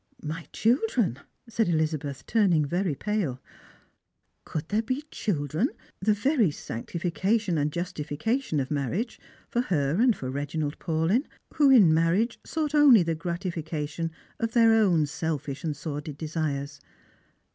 "My 0.23 0.47
children!" 0.51 1.19
said 1.47 1.69
Elizabeth, 1.69 2.25
turning 2.25 2.65
very 2.65 2.95
pale. 2.95 3.39
Could 4.45 4.69
there 4.69 4.81
be 4.81 5.03
children, 5.11 5.69
the 5.99 6.15
very 6.15 6.47
sanctiflcation 6.49 7.55
and 7.59 7.71
justiflcation 7.71 8.59
of 8.59 8.71
marriage, 8.71 9.19
for 9.47 9.61
her 9.61 9.97
and 10.01 10.15
for 10.15 10.31
Reginald 10.31 10.79
Paulyu, 10.79 11.23
who 11.53 11.69
in 11.69 11.93
marriage 11.93 12.39
sought 12.43 12.73
only 12.73 13.03
the 13.03 13.13
gratification 13.13 14.09
of 14.39 14.53
their 14.53 14.73
own 14.73 15.05
selfish 15.05 15.63
and 15.63 15.77
sordid 15.77 16.17
desires 16.17 16.79